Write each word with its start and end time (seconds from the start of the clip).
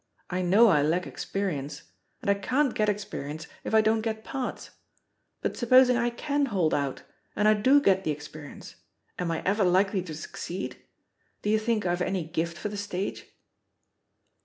I 0.31 0.41
know 0.41 0.69
I 0.69 0.81
lack 0.81 1.03
experi 1.03 1.53
ence— 1.59 1.83
^and 2.23 2.29
I 2.31 2.33
can't 2.33 2.73
get 2.73 2.89
experience 2.89 3.45
if 3.63 3.75
I 3.75 3.81
don't 3.81 4.01
get 4.01 4.23
parts— 4.23 4.71
^but 5.43 5.55
supposing 5.55 5.95
I 5.95 6.09
can 6.09 6.47
hold 6.47 6.73
out 6.73 7.03
and 7.35 7.47
I 7.47 7.53
do 7.53 7.79
get 7.79 8.03
the 8.03 8.09
experience, 8.09 8.77
am 9.19 9.29
I 9.29 9.43
ever 9.43 9.63
likely 9.63 10.01
to 10.01 10.15
succeed? 10.15 10.83
Do 11.43 11.51
you 11.51 11.59
think 11.59 11.85
I've 11.85 12.01
any 12.01 12.23
gift 12.23 12.57
for 12.57 12.69
the 12.69 12.77
stage?" 12.77 13.27